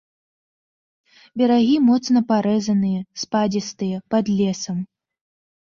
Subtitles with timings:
[1.41, 4.85] Берагі моцна парэзаныя, спадзістыя, пад лесам.